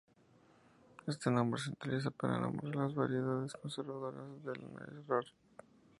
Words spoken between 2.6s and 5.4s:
las variedades conservadoras del nynorsk.